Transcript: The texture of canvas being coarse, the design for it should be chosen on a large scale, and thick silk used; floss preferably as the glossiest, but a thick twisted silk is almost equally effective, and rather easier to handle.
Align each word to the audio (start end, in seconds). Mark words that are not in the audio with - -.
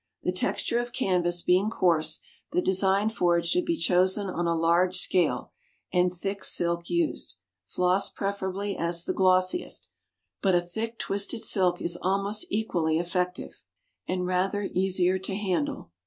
The 0.23 0.31
texture 0.31 0.79
of 0.79 0.93
canvas 0.93 1.43
being 1.43 1.69
coarse, 1.69 2.21
the 2.53 2.59
design 2.63 3.09
for 3.09 3.37
it 3.37 3.45
should 3.45 3.65
be 3.65 3.77
chosen 3.77 4.25
on 4.31 4.47
a 4.47 4.55
large 4.57 4.97
scale, 4.97 5.51
and 5.93 6.11
thick 6.11 6.43
silk 6.43 6.89
used; 6.89 7.35
floss 7.67 8.09
preferably 8.09 8.75
as 8.75 9.03
the 9.05 9.13
glossiest, 9.13 9.89
but 10.41 10.55
a 10.55 10.61
thick 10.61 10.97
twisted 10.97 11.43
silk 11.43 11.79
is 11.79 11.99
almost 12.01 12.47
equally 12.49 12.97
effective, 12.97 13.61
and 14.07 14.25
rather 14.25 14.71
easier 14.73 15.19
to 15.19 15.35
handle. 15.35 15.91